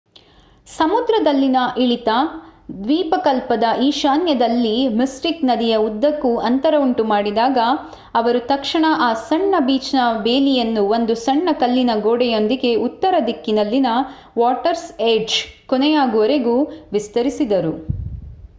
[0.67, 2.09] ಸಮುದ್ರದಲ್ಲಿನ ಇಳಿತ
[2.77, 7.57] ದ್ವೀಪಕಲ್ಪದ ಈಶಾನ್ಯದಲ್ಲಿ ಮಿಸ್ಟಿಕ್ ನದಿಯ ಉದ್ದಕ್ಕೂ ಅಂತರ ಉಂಟು ಮಾಡಿದಾಗ
[8.15, 13.91] ಅವರು ತಕ್ಷಣ ಆ ಸಣ್ಣ ಬೀಚ್‌ನ ಬೇಲಿಯನ್ನು ಒಂದು ಸಣ್ಣ ಕಲ್ಲಿನ ಗೋಡೆಯೊಂದಿಗೆ ಉತ್ತರದಿಕ್ಕಿನಲ್ಲಿನ
[14.37, 15.37] ವಾಟರ್ಸ್ ಏಡ್ಜ್
[15.69, 16.57] ಕೊನೆಯಾಗುವವರೆಗೆ
[16.91, 17.75] ವಿಸ್ತರಿಸಿದರು